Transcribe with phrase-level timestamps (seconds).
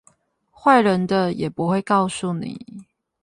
[0.51, 2.87] 壞人的也不會告訴你